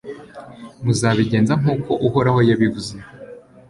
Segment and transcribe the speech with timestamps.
[0.83, 2.93] muzabigenza nk'uko uhoraho yabivuze